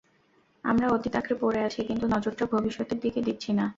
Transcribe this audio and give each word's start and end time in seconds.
আমরা 0.63 0.85
অতীত 0.87 1.13
আঁকড়ে 1.15 1.35
পড়ে 1.41 1.59
আছি, 1.63 1.79
কিন্তু 1.83 2.05
নজরটা 2.07 2.45
ভবিষ্যতের 2.45 2.99
দিকে 2.99 3.19
দিচ্ছি 3.21 3.51
না। 3.53 3.65